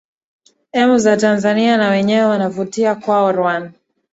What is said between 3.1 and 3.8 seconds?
rwan